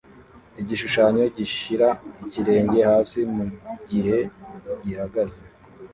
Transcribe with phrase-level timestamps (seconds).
[0.61, 1.87] Igishushanyo gishyira
[2.23, 4.17] ikirenge hasi mugihe
[4.83, 5.41] gihagaze